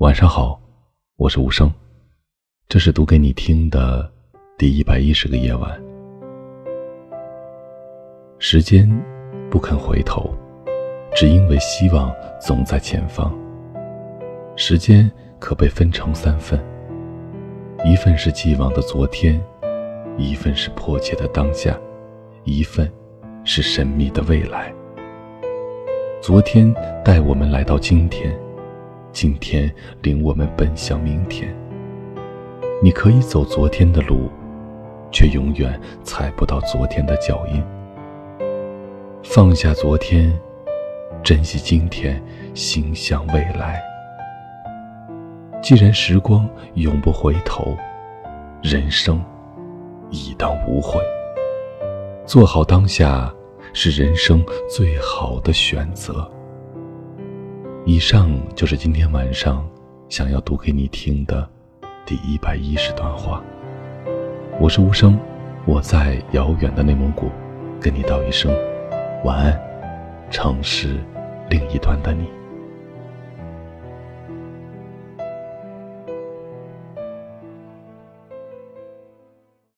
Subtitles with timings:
[0.00, 0.60] 晚上好，
[1.16, 1.72] 我是无声，
[2.68, 4.06] 这是读给你听的
[4.58, 5.82] 第一百一十个夜晚。
[8.38, 8.86] 时间
[9.50, 10.34] 不肯回头，
[11.14, 13.34] 只因为希望总在前方。
[14.54, 16.62] 时间可被分成三份，
[17.82, 19.42] 一份是既往的昨天，
[20.18, 21.74] 一份是迫切的当下，
[22.44, 22.86] 一份
[23.44, 24.70] 是神秘的未来。
[26.20, 26.70] 昨天
[27.02, 28.38] 带我们来到今天。
[29.16, 31.48] 今天领我们奔向明天。
[32.82, 34.28] 你可以走昨天的路，
[35.10, 37.64] 却永远踩不到昨天的脚印。
[39.24, 40.38] 放下昨天，
[41.24, 43.82] 珍惜今天，心向未来。
[45.62, 47.74] 既然时光永不回头，
[48.62, 49.18] 人生
[50.10, 51.00] 亦当无悔。
[52.26, 53.34] 做好当下，
[53.72, 56.30] 是人生最好的选择。
[57.88, 59.64] 以上就是今天晚上
[60.08, 61.48] 想要读给你听的
[62.04, 63.40] 第一百一十段话。
[64.58, 65.16] 我是无声，
[65.64, 67.30] 我在遥远的内蒙古，
[67.80, 68.52] 跟你道一声
[69.22, 69.60] 晚安，
[70.32, 70.98] 城市
[71.48, 72.26] 另一端的你。